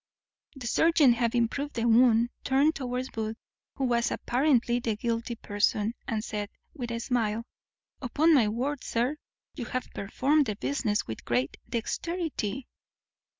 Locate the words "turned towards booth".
2.43-3.37